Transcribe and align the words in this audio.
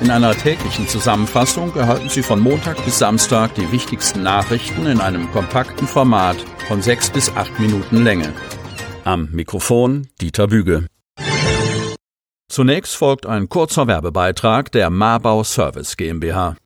In 0.00 0.10
einer 0.10 0.34
täglichen 0.34 0.88
Zusammenfassung 0.88 1.76
erhalten 1.76 2.08
Sie 2.08 2.22
von 2.22 2.40
Montag 2.40 2.82
bis 2.86 2.98
Samstag 2.98 3.54
die 3.54 3.70
wichtigsten 3.70 4.22
Nachrichten 4.22 4.86
in 4.86 4.98
einem 4.98 5.30
kompakten 5.30 5.86
Format 5.86 6.36
von 6.68 6.80
sechs 6.80 7.10
bis 7.10 7.30
acht 7.36 7.60
Minuten 7.60 8.02
Länge. 8.02 8.32
Am 9.04 9.28
Mikrofon 9.30 10.08
Dieter 10.18 10.46
Büge. 10.46 10.86
Zunächst 12.48 12.96
folgt 12.96 13.26
ein 13.26 13.50
kurzer 13.50 13.86
Werbebeitrag 13.88 14.72
der 14.72 14.88
Marbau 14.88 15.44
Service 15.44 15.96
GmbH. 15.98 16.56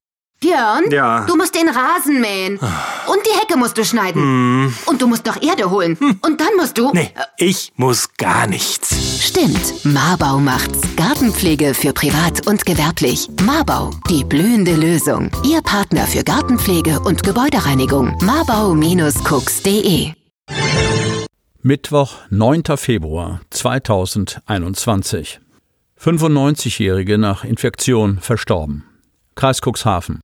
Björn, 0.49 0.85
Ja. 0.91 1.25
du 1.27 1.37
musst 1.37 1.55
den 1.55 1.69
Rasen 1.69 2.21
mähen. 2.21 2.59
Und 2.59 3.19
die 3.27 3.39
Hecke 3.41 3.57
musst 3.57 3.79
du 3.79 3.85
schneiden. 3.85 4.21
Hm. 4.23 4.75
Und 4.87 5.01
du 5.01 5.07
musst 5.07 5.25
noch 5.27 5.41
Erde 5.43 5.71
holen. 5.71 5.97
Und 6.23 6.41
dann 6.41 6.55
musst 6.59 6.77
du. 6.77 6.91
Nee, 6.93 7.11
ich 7.39 7.73
muss 7.77 8.09
gar 8.19 8.47
nichts. 8.47 9.25
Stimmt, 9.27 9.85
Marbau 9.85 10.39
macht's. 10.39 10.81
Gartenpflege 10.97 11.73
für 11.75 11.93
privat 11.95 12.47
und 12.47 12.67
gewerblich. 12.67 13.29
Marbau, 13.43 13.91
die 14.11 14.23
blühende 14.25 14.75
Lösung. 14.77 15.31
Ihr 15.45 15.63
Partner 15.63 16.07
für 16.07 16.23
Gartenpflege 16.23 17.01
und 17.01 17.23
Gebäudereinigung. 17.23 18.17
Marbau-cooks.de 18.23 20.13
Mittwoch, 21.63 22.17
9. 22.29 22.63
Februar 22.77 23.41
2021. 23.49 25.41
95-Jährige 25.99 27.17
nach 27.17 27.45
Infektion 27.45 28.19
verstorben. 28.21 28.85
Kreis 29.37 29.61
Cuxhaven. 29.65 30.21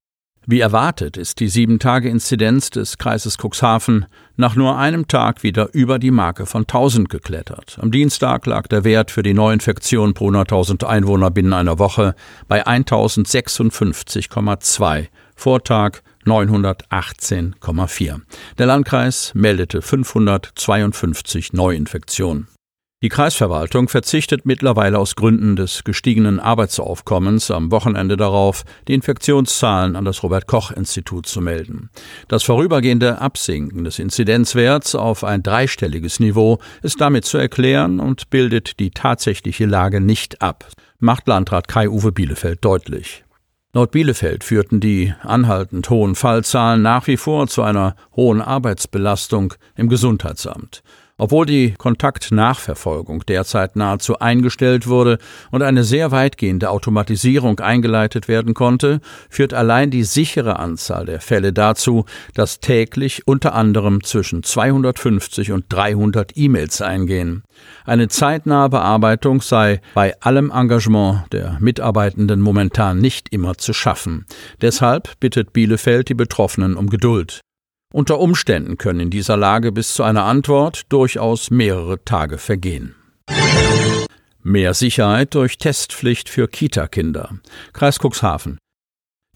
Wie 0.51 0.59
erwartet 0.59 1.17
ist 1.17 1.39
die 1.39 1.49
7-Tage-Inzidenz 1.49 2.71
des 2.71 2.99
Kreises 2.99 3.39
Cuxhaven 3.39 4.07
nach 4.35 4.57
nur 4.57 4.77
einem 4.77 5.07
Tag 5.07 5.45
wieder 5.45 5.73
über 5.75 6.01
die 6.01 6.11
Marke 6.11 6.45
von 6.45 6.63
1000 6.63 7.09
geklettert. 7.09 7.79
Am 7.81 7.93
Dienstag 7.93 8.47
lag 8.47 8.67
der 8.67 8.83
Wert 8.83 9.13
für 9.13 9.23
die 9.23 9.33
Neuinfektion 9.33 10.13
pro 10.13 10.31
100.000 10.31 10.85
Einwohner 10.85 11.31
binnen 11.31 11.53
einer 11.53 11.79
Woche 11.79 12.17
bei 12.49 12.67
1056,2. 12.67 15.07
Vortag 15.37 15.99
918,4. 16.27 18.21
Der 18.59 18.67
Landkreis 18.67 19.31
meldete 19.37 19.83
552 19.83 21.53
Neuinfektionen. 21.53 22.49
Die 23.03 23.09
Kreisverwaltung 23.09 23.89
verzichtet 23.89 24.45
mittlerweile 24.45 24.99
aus 24.99 25.17
Gründen 25.17 25.57
des 25.57 25.85
gestiegenen 25.85 26.39
Arbeitsaufkommens 26.39 27.51
am 27.51 27.71
Wochenende 27.71 28.19
darauf, 28.19 28.65
die 28.89 28.93
Infektionszahlen 28.93 29.97
an 29.97 30.05
das 30.05 30.23
Robert 30.23 30.47
Koch 30.47 30.71
Institut 30.71 31.25
zu 31.25 31.41
melden. 31.41 31.89
Das 32.29 32.43
vorübergehende 32.43 33.19
Absinken 33.19 33.85
des 33.85 33.99
Inzidenzwerts 33.99 34.95
auf 34.95 35.25
ein 35.25 35.43
dreistelliges 35.43 36.21
Niveau 36.21 36.59
ist 36.83 37.01
damit 37.01 37.25
zu 37.25 37.39
erklären 37.39 38.01
und 38.01 38.29
bildet 38.29 38.79
die 38.79 38.91
tatsächliche 38.91 39.65
Lage 39.65 40.03
nicht 40.03 40.43
ab, 40.43 40.67
macht 40.99 41.27
Landrat 41.27 41.69
Kai-Uwe 41.69 42.13
Bielefeld 42.13 42.63
deutlich. 42.63 43.25
Laut 43.73 43.93
Bielefeld 43.93 44.45
führten 44.45 44.81
die 44.81 45.15
anhaltend 45.23 45.89
hohen 45.89 46.17
Fallzahlen 46.17 46.83
nach 46.83 47.07
wie 47.07 47.17
vor 47.17 47.47
zu 47.47 47.63
einer 47.63 47.97
hohen 48.15 48.43
Arbeitsbelastung 48.43 49.55
im 49.75 49.89
Gesundheitsamt. 49.89 50.83
Obwohl 51.21 51.45
die 51.45 51.75
Kontaktnachverfolgung 51.77 53.27
derzeit 53.27 53.77
nahezu 53.77 54.21
eingestellt 54.21 54.87
wurde 54.87 55.19
und 55.51 55.61
eine 55.61 55.85
sehr 55.85 56.13
weitgehende 56.13 56.71
Automatisierung 56.71 57.61
eingeleitet 57.61 58.27
werden 58.27 58.55
konnte, 58.55 59.03
führt 59.29 59.53
allein 59.53 59.91
die 59.91 60.05
sichere 60.05 60.59
Anzahl 60.59 61.05
der 61.05 61.21
Fälle 61.21 61.53
dazu, 61.53 62.07
dass 62.33 62.61
täglich 62.61 63.29
unter 63.29 63.55
anderem 63.55 64.03
zwischen 64.03 64.43
250 64.43 65.53
und 65.53 65.67
300 65.69 66.39
E-Mails 66.39 66.81
eingehen. 66.81 67.43
Eine 67.85 68.09
zeitnahe 68.09 68.71
Bearbeitung 68.71 69.43
sei 69.43 69.83
bei 69.93 70.19
allem 70.23 70.51
Engagement 70.51 71.31
der 71.33 71.59
Mitarbeitenden 71.61 72.41
momentan 72.41 72.97
nicht 72.97 73.29
immer 73.31 73.59
zu 73.59 73.75
schaffen. 73.75 74.25
Deshalb 74.63 75.21
bittet 75.21 75.53
Bielefeld 75.53 76.09
die 76.09 76.15
Betroffenen 76.15 76.77
um 76.77 76.89
Geduld. 76.89 77.43
Unter 77.93 78.21
Umständen 78.21 78.79
können 78.79 79.01
in 79.01 79.11
dieser 79.11 79.37
Lage 79.37 79.73
bis 79.73 79.95
zu 79.95 80.05
einer 80.05 80.25
Antwort 80.25 80.83
durchaus 80.91 81.51
mehrere 81.51 82.05
Tage 82.05 82.39
vergehen. 82.39 82.95
Mehr 84.43 84.75
Sicherheit 84.75 85.35
durch 85.35 85.59
Testpflicht 85.59 86.29
für 86.29 86.47
Kita-Kinder. 86.47 87.41
Kreis 87.73 87.99
Cuxhaven. 87.99 88.59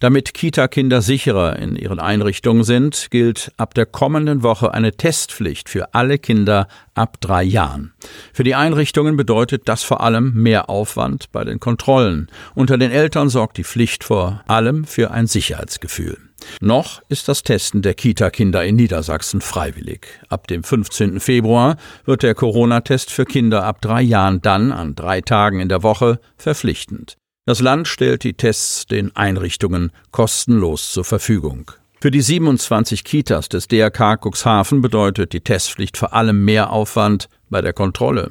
Damit 0.04 0.34
Kita-Kinder 0.34 1.00
sicherer 1.00 1.58
in 1.58 1.76
ihren 1.76 1.98
Einrichtungen 1.98 2.62
sind, 2.62 3.06
gilt 3.10 3.52
ab 3.56 3.72
der 3.72 3.86
kommenden 3.86 4.42
Woche 4.42 4.74
eine 4.74 4.92
Testpflicht 4.92 5.70
für 5.70 5.94
alle 5.94 6.18
Kinder 6.18 6.68
ab 6.94 7.22
drei 7.22 7.42
Jahren. 7.42 7.94
Für 8.34 8.44
die 8.44 8.54
Einrichtungen 8.54 9.16
bedeutet 9.16 9.62
das 9.66 9.82
vor 9.82 10.02
allem 10.02 10.34
mehr 10.34 10.68
Aufwand 10.68 11.32
bei 11.32 11.42
den 11.44 11.58
Kontrollen. 11.58 12.28
Unter 12.54 12.76
den 12.76 12.90
Eltern 12.90 13.30
sorgt 13.30 13.56
die 13.56 13.64
Pflicht 13.64 14.04
vor 14.04 14.42
allem 14.46 14.84
für 14.84 15.10
ein 15.10 15.26
Sicherheitsgefühl. 15.26 16.18
Noch 16.60 17.00
ist 17.08 17.28
das 17.28 17.42
Testen 17.42 17.80
der 17.80 17.94
Kita-Kinder 17.94 18.62
in 18.62 18.76
Niedersachsen 18.76 19.40
freiwillig. 19.40 20.06
Ab 20.28 20.48
dem 20.48 20.64
15. 20.64 21.18
Februar 21.20 21.78
wird 22.04 22.22
der 22.22 22.34
Corona-Test 22.34 23.10
für 23.10 23.24
Kinder 23.24 23.64
ab 23.64 23.80
drei 23.80 24.02
Jahren 24.02 24.42
dann 24.42 24.70
an 24.70 24.94
drei 24.94 25.22
Tagen 25.22 25.60
in 25.60 25.70
der 25.70 25.82
Woche 25.82 26.20
verpflichtend. 26.36 27.16
Das 27.46 27.60
Land 27.60 27.88
stellt 27.88 28.24
die 28.24 28.32
Tests 28.32 28.86
den 28.86 29.14
Einrichtungen 29.14 29.92
kostenlos 30.12 30.92
zur 30.92 31.04
Verfügung. 31.04 31.70
Für 32.00 32.10
die 32.10 32.22
27 32.22 33.04
Kitas 33.04 33.50
des 33.50 33.68
DRK 33.68 34.16
Cuxhaven 34.16 34.80
bedeutet 34.80 35.34
die 35.34 35.42
Testpflicht 35.42 35.98
vor 35.98 36.14
allem 36.14 36.44
mehr 36.46 36.70
Aufwand 36.70 37.28
bei 37.50 37.60
der 37.60 37.74
Kontrolle. 37.74 38.30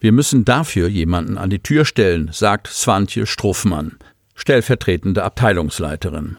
Wir 0.00 0.10
müssen 0.10 0.44
dafür 0.44 0.88
jemanden 0.88 1.38
an 1.38 1.50
die 1.50 1.62
Tür 1.62 1.84
stellen, 1.84 2.30
sagt 2.32 2.66
Swantje 2.66 3.26
Struffmann, 3.26 3.96
stellvertretende 4.34 5.22
Abteilungsleiterin. 5.22 6.36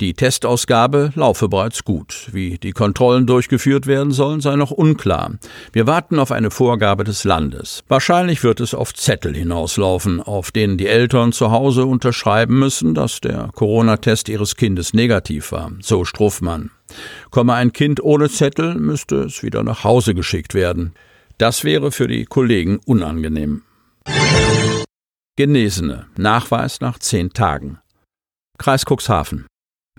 Die 0.00 0.14
Testausgabe 0.14 1.12
laufe 1.14 1.50
bereits 1.50 1.84
gut. 1.84 2.30
Wie 2.32 2.56
die 2.56 2.72
Kontrollen 2.72 3.26
durchgeführt 3.26 3.86
werden 3.86 4.12
sollen, 4.12 4.40
sei 4.40 4.56
noch 4.56 4.70
unklar. 4.70 5.32
Wir 5.74 5.86
warten 5.86 6.18
auf 6.18 6.32
eine 6.32 6.50
Vorgabe 6.50 7.04
des 7.04 7.24
Landes. 7.24 7.84
Wahrscheinlich 7.86 8.42
wird 8.42 8.60
es 8.60 8.72
auf 8.72 8.94
Zettel 8.94 9.36
hinauslaufen, 9.36 10.22
auf 10.22 10.52
denen 10.52 10.78
die 10.78 10.86
Eltern 10.86 11.32
zu 11.32 11.50
Hause 11.50 11.84
unterschreiben 11.84 12.58
müssen, 12.58 12.94
dass 12.94 13.20
der 13.20 13.50
Corona-Test 13.54 14.30
ihres 14.30 14.56
Kindes 14.56 14.94
negativ 14.94 15.52
war. 15.52 15.70
So 15.82 16.06
Struffmann. 16.06 16.70
Komme 17.30 17.52
ein 17.52 17.74
Kind 17.74 18.02
ohne 18.02 18.30
Zettel, 18.30 18.76
müsste 18.76 19.24
es 19.24 19.42
wieder 19.42 19.62
nach 19.62 19.84
Hause 19.84 20.14
geschickt 20.14 20.54
werden. 20.54 20.94
Das 21.36 21.62
wäre 21.62 21.92
für 21.92 22.08
die 22.08 22.24
Kollegen 22.24 22.80
unangenehm. 22.86 23.64
Genesene. 25.36 26.06
Nachweis 26.16 26.80
nach 26.80 26.98
zehn 26.98 27.34
Tagen. 27.34 27.78
Kreis 28.56 28.84
Cuxhaven. 28.86 29.49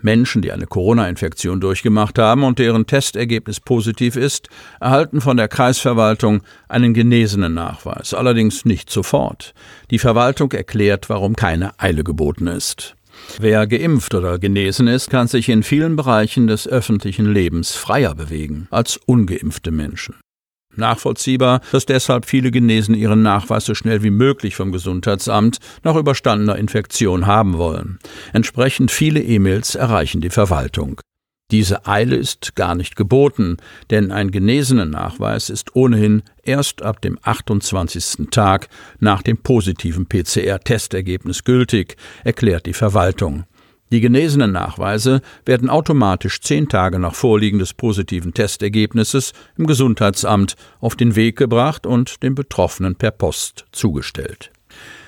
Menschen, 0.04 0.42
die 0.42 0.52
eine 0.52 0.66
Corona-Infektion 0.66 1.60
durchgemacht 1.60 2.18
haben 2.18 2.44
und 2.44 2.58
deren 2.58 2.86
Testergebnis 2.86 3.60
positiv 3.60 4.16
ist, 4.16 4.48
erhalten 4.80 5.20
von 5.20 5.36
der 5.36 5.48
Kreisverwaltung 5.48 6.42
einen 6.68 6.94
genesenen 6.94 7.54
Nachweis, 7.54 8.14
allerdings 8.14 8.64
nicht 8.64 8.90
sofort. 8.90 9.54
Die 9.90 9.98
Verwaltung 9.98 10.52
erklärt, 10.52 11.08
warum 11.08 11.36
keine 11.36 11.78
Eile 11.78 12.04
geboten 12.04 12.46
ist. 12.46 12.96
Wer 13.38 13.66
geimpft 13.66 14.14
oder 14.14 14.38
genesen 14.38 14.88
ist, 14.88 15.10
kann 15.10 15.28
sich 15.28 15.48
in 15.48 15.62
vielen 15.62 15.96
Bereichen 15.96 16.46
des 16.46 16.66
öffentlichen 16.66 17.26
Lebens 17.26 17.74
freier 17.74 18.14
bewegen 18.14 18.66
als 18.70 18.98
ungeimpfte 19.06 19.70
Menschen. 19.70 20.14
Nachvollziehbar, 20.76 21.60
dass 21.70 21.86
deshalb 21.86 22.26
viele 22.26 22.50
Genesen 22.50 22.94
ihren 22.94 23.22
Nachweis 23.22 23.64
so 23.64 23.74
schnell 23.74 24.02
wie 24.02 24.10
möglich 24.10 24.56
vom 24.56 24.72
Gesundheitsamt 24.72 25.58
nach 25.82 25.96
überstandener 25.96 26.56
Infektion 26.56 27.26
haben 27.26 27.58
wollen. 27.58 27.98
Entsprechend 28.32 28.90
viele 28.90 29.20
E-Mails 29.20 29.74
erreichen 29.74 30.20
die 30.20 30.30
Verwaltung. 30.30 31.00
Diese 31.52 31.86
Eile 31.86 32.16
ist 32.16 32.56
gar 32.56 32.74
nicht 32.74 32.96
geboten, 32.96 33.58
denn 33.90 34.10
ein 34.10 34.30
genesenen 34.30 34.88
Nachweis 34.88 35.50
ist 35.50 35.76
ohnehin 35.76 36.22
erst 36.42 36.80
ab 36.80 37.02
dem 37.02 37.18
28. 37.20 38.30
Tag 38.30 38.68
nach 39.00 39.20
dem 39.20 39.36
positiven 39.36 40.06
PCR-Testergebnis 40.06 41.44
gültig, 41.44 41.96
erklärt 42.24 42.64
die 42.64 42.72
Verwaltung. 42.72 43.44
Die 43.92 44.00
genesenen 44.00 44.52
Nachweise 44.52 45.20
werden 45.44 45.68
automatisch 45.68 46.40
zehn 46.40 46.66
Tage 46.66 46.98
nach 46.98 47.14
Vorliegen 47.14 47.58
des 47.58 47.74
positiven 47.74 48.32
Testergebnisses 48.32 49.34
im 49.58 49.66
Gesundheitsamt 49.66 50.56
auf 50.80 50.96
den 50.96 51.14
Weg 51.14 51.36
gebracht 51.36 51.86
und 51.86 52.22
den 52.22 52.34
Betroffenen 52.34 52.96
per 52.96 53.10
Post 53.10 53.66
zugestellt. 53.70 54.50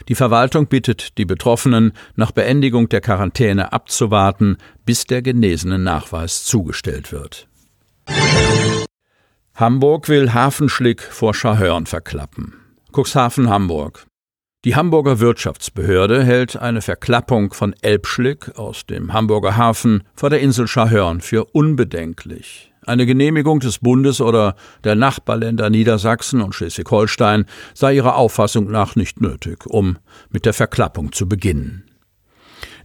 Die 0.08 0.14
Verwaltung 0.14 0.66
bittet 0.66 1.16
die 1.16 1.24
Betroffenen, 1.24 1.92
nach 2.14 2.30
Beendigung 2.30 2.90
der 2.90 3.00
Quarantäne 3.00 3.72
abzuwarten, 3.72 4.58
bis 4.84 5.06
der 5.06 5.22
genesene 5.22 5.78
Nachweis 5.78 6.44
zugestellt 6.44 7.10
wird. 7.10 7.48
Hamburg 9.54 10.10
will 10.10 10.34
Hafenschlick 10.34 11.00
vor 11.00 11.32
Schahörn 11.32 11.86
verklappen. 11.86 12.52
Cuxhaven 12.92 13.48
Hamburg. 13.48 14.06
Die 14.64 14.76
Hamburger 14.76 15.20
Wirtschaftsbehörde 15.20 16.24
hält 16.24 16.56
eine 16.56 16.80
Verklappung 16.80 17.52
von 17.52 17.74
Elbschlick 17.82 18.56
aus 18.56 18.86
dem 18.86 19.12
Hamburger 19.12 19.58
Hafen 19.58 20.04
vor 20.14 20.30
der 20.30 20.40
Insel 20.40 20.68
Schahörn 20.68 21.20
für 21.20 21.44
unbedenklich. 21.52 22.72
Eine 22.86 23.04
Genehmigung 23.04 23.60
des 23.60 23.80
Bundes 23.80 24.22
oder 24.22 24.56
der 24.82 24.94
Nachbarländer 24.94 25.68
Niedersachsen 25.68 26.40
und 26.40 26.54
Schleswig-Holstein 26.54 27.44
sei 27.74 27.96
ihrer 27.96 28.16
Auffassung 28.16 28.70
nach 28.70 28.96
nicht 28.96 29.20
nötig, 29.20 29.66
um 29.66 29.98
mit 30.30 30.46
der 30.46 30.54
Verklappung 30.54 31.12
zu 31.12 31.28
beginnen. 31.28 31.84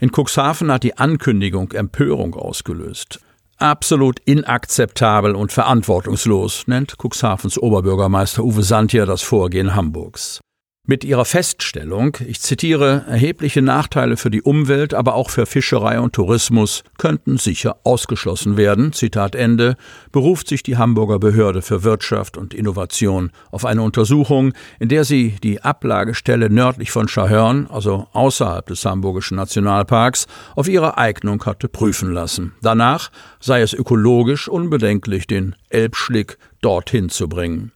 In 0.02 0.12
Cuxhaven 0.12 0.70
hat 0.74 0.84
die 0.84 0.98
Ankündigung 0.98 1.72
Empörung 1.72 2.36
ausgelöst. 2.36 3.22
Absolut 3.58 4.20
inakzeptabel 4.26 5.34
und 5.34 5.54
verantwortungslos 5.54 6.68
nennt 6.68 6.98
Cuxhavens 7.02 7.58
Oberbürgermeister 7.58 8.44
Uwe 8.44 8.64
Santier 8.64 9.06
das 9.06 9.22
Vorgehen 9.22 9.76
Hamburgs. 9.76 10.42
Mit 10.90 11.04
ihrer 11.04 11.26
Feststellung, 11.26 12.18
ich 12.26 12.42
zitiere, 12.42 13.06
erhebliche 13.08 13.62
Nachteile 13.62 14.18
für 14.18 14.32
die 14.32 14.42
Umwelt, 14.42 14.96
aber 14.96 15.14
auch 15.14 15.30
für 15.30 15.46
Fischerei 15.46 16.00
und 16.00 16.14
Tourismus 16.14 16.84
könnten 16.98 17.38
sicher 17.38 17.78
ausgeschlossen 17.84 18.58
werden, 18.58 18.92
Zitat 18.92 19.36
Ende, 19.36 19.76
beruft 20.12 20.48
sich 20.48 20.64
die 20.64 20.78
Hamburger 20.78 21.20
Behörde 21.20 21.62
für 21.62 21.84
Wirtschaft 21.84 22.38
und 22.38 22.56
Innovation 22.56 23.30
auf 23.52 23.66
eine 23.66 23.84
Untersuchung, 23.84 24.54
in 24.80 24.90
der 24.90 25.04
sie 25.04 25.36
die 25.44 25.62
Ablagestelle 25.62 26.50
nördlich 26.50 26.90
von 26.90 27.08
Schahörn, 27.08 27.68
also 27.68 28.08
außerhalb 28.14 28.66
des 28.66 28.84
Hamburgischen 28.84 29.38
Nationalparks, 29.38 30.26
auf 30.56 30.68
ihre 30.68 30.98
Eignung 30.98 31.46
hatte 31.46 31.70
prüfen 31.70 32.12
lassen. 32.14 32.56
Danach 32.64 33.12
sei 33.40 33.62
es 33.62 33.74
ökologisch 33.74 34.48
unbedenklich, 34.48 35.28
den 35.28 35.56
Elbschlick 35.70 36.40
dorthin 36.62 37.10
zu 37.10 37.30
bringen. 37.30 37.74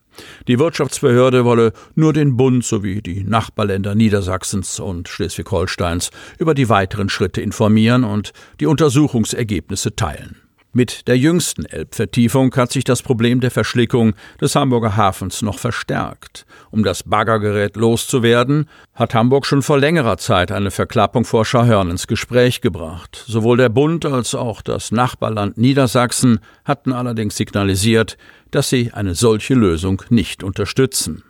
Die 0.48 0.60
Wirtschaftsbehörde 0.60 1.46
wolle 1.46 1.74
nur 1.96 2.14
den 2.14 2.38
Bund 2.38 2.64
sowie 2.64 3.02
die 3.02 3.24
Nachbarländer 3.24 3.96
Niedersachsens 3.96 4.80
und 4.80 5.10
Schleswig-Holsteins 5.10 6.12
über 6.38 6.54
die 6.54 6.70
weiteren 6.70 7.10
Schritte 7.10 7.42
informieren 7.42 8.04
und 8.04 8.34
die 8.60 8.66
Untersuchungsergebnisse 8.66 9.96
teilen. 9.96 10.43
Mit 10.76 11.08
der 11.08 11.20
jüngsten 11.20 11.66
Elbvertiefung 11.66 12.56
hat 12.56 12.72
sich 12.72 12.84
das 12.84 13.04
Problem 13.04 13.42
der 13.42 13.52
Verschlickung 13.52 14.16
des 14.42 14.56
Hamburger 14.56 14.98
Hafens 14.98 15.44
noch 15.44 15.60
verstärkt. 15.60 16.48
Um 16.72 16.84
das 16.84 17.04
Baggergerät 17.04 17.76
loszuwerden, 17.76 18.68
hat 18.96 19.14
Hamburg 19.14 19.46
schon 19.46 19.62
vor 19.62 19.78
längerer 19.78 20.18
Zeit 20.18 20.52
eine 20.52 20.72
Verklappung 20.72 21.26
vor 21.26 21.46
Schahörn 21.46 21.92
ins 21.92 22.08
Gespräch 22.08 22.62
gebracht. 22.62 23.24
Sowohl 23.28 23.58
der 23.58 23.70
Bund 23.70 24.04
als 24.04 24.34
auch 24.34 24.64
das 24.64 24.92
Nachbarland 24.92 25.60
Niedersachsen 25.60 26.40
hatten 26.66 26.92
allerdings 26.92 27.38
signalisiert, 27.38 28.18
dass 28.50 28.70
sie 28.70 28.92
eine 28.94 29.14
solche 29.14 29.54
Lösung 29.54 30.02
nicht 30.10 30.44
unterstützen. 30.44 31.24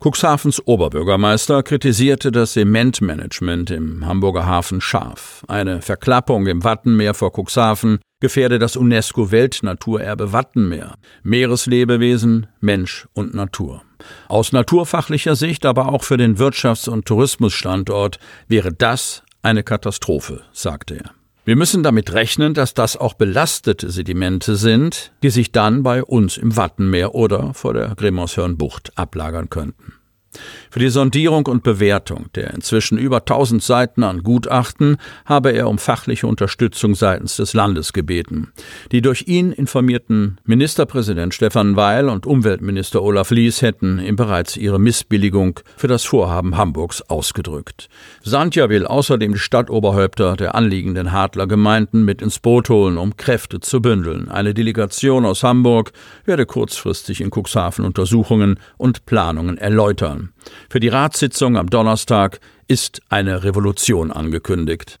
Cuxhavens 0.00 0.64
Oberbürgermeister 0.64 1.62
kritisierte 1.62 2.32
das 2.32 2.52
Zementmanagement 2.52 3.70
im 3.70 4.06
Hamburger 4.06 4.46
Hafen 4.46 4.80
scharf. 4.80 5.44
Eine 5.48 5.82
Verklappung 5.82 6.46
im 6.46 6.62
Wattenmeer 6.62 7.14
vor 7.14 7.32
Cuxhaven 7.32 7.98
gefährde 8.20 8.58
das 8.58 8.76
UNESCO-Weltnaturerbe 8.76 10.32
Wattenmeer, 10.32 10.94
Meereslebewesen, 11.22 12.46
Mensch 12.60 13.06
und 13.14 13.34
Natur. 13.34 13.82
Aus 14.28 14.52
naturfachlicher 14.52 15.36
Sicht, 15.36 15.66
aber 15.66 15.92
auch 15.92 16.04
für 16.04 16.16
den 16.16 16.36
Wirtschafts- 16.36 16.88
und 16.88 17.06
Tourismusstandort 17.06 18.18
wäre 18.48 18.72
das 18.72 19.22
eine 19.42 19.62
Katastrophe, 19.62 20.42
sagte 20.52 20.96
er. 20.96 21.10
Wir 21.44 21.56
müssen 21.56 21.82
damit 21.82 22.12
rechnen, 22.12 22.52
dass 22.52 22.74
das 22.74 22.96
auch 22.96 23.14
belastete 23.14 23.90
Sedimente 23.90 24.56
sind, 24.56 25.12
die 25.22 25.30
sich 25.30 25.50
dann 25.50 25.82
bei 25.82 26.04
uns 26.04 26.36
im 26.36 26.56
Wattenmeer 26.56 27.14
oder 27.14 27.54
vor 27.54 27.72
der 27.72 27.94
Grimmershörnbucht 27.94 28.98
ablagern 28.98 29.48
könnten. 29.48 29.94
Für 30.70 30.80
die 30.80 30.90
Sondierung 30.90 31.46
und 31.46 31.62
Bewertung 31.62 32.26
der 32.34 32.52
inzwischen 32.52 32.98
über 32.98 33.18
1000 33.18 33.62
Seiten 33.62 34.02
an 34.04 34.22
Gutachten 34.22 34.98
habe 35.24 35.52
er 35.52 35.68
um 35.68 35.78
fachliche 35.78 36.26
Unterstützung 36.26 36.94
seitens 36.94 37.36
des 37.36 37.54
Landes 37.54 37.92
gebeten. 37.92 38.52
Die 38.92 39.00
durch 39.00 39.24
ihn 39.26 39.52
informierten 39.52 40.38
Ministerpräsident 40.44 41.32
Stefan 41.32 41.76
Weil 41.76 42.08
und 42.08 42.26
Umweltminister 42.26 43.02
Olaf 43.02 43.30
Lies 43.30 43.62
hätten 43.62 43.98
ihm 43.98 44.16
bereits 44.16 44.56
ihre 44.56 44.78
Missbilligung 44.78 45.60
für 45.76 45.88
das 45.88 46.04
Vorhaben 46.04 46.56
Hamburgs 46.56 47.02
ausgedrückt. 47.02 47.88
Santja 48.22 48.68
will 48.68 48.86
außerdem 48.86 49.32
die 49.32 49.38
Stadtoberhäupter 49.38 50.36
der 50.36 50.54
anliegenden 50.54 51.12
Hadler 51.12 51.46
Gemeinden 51.46 52.04
mit 52.04 52.20
ins 52.20 52.38
Boot 52.38 52.68
holen, 52.68 52.98
um 52.98 53.16
Kräfte 53.16 53.60
zu 53.60 53.80
bündeln. 53.80 54.28
Eine 54.28 54.52
Delegation 54.52 55.24
aus 55.24 55.42
Hamburg 55.42 55.92
werde 56.26 56.44
kurzfristig 56.44 57.22
in 57.22 57.30
Cuxhaven 57.30 57.84
Untersuchungen 57.84 58.60
und 58.76 59.06
Planungen 59.06 59.56
erläutern. 59.56 60.17
Für 60.68 60.80
die 60.80 60.88
Ratssitzung 60.88 61.56
am 61.56 61.68
Donnerstag 61.70 62.40
ist 62.66 63.00
eine 63.08 63.44
Revolution 63.44 64.12
angekündigt. 64.12 65.00